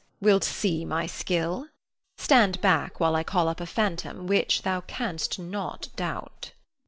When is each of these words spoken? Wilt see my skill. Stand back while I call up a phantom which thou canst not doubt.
Wilt 0.19 0.43
see 0.43 0.83
my 0.83 1.05
skill. 1.05 1.67
Stand 2.17 2.59
back 2.59 2.99
while 2.99 3.15
I 3.15 3.23
call 3.23 3.47
up 3.47 3.61
a 3.61 3.67
phantom 3.67 4.25
which 4.25 4.63
thou 4.63 4.81
canst 4.81 5.37
not 5.37 5.89
doubt. 5.95 6.53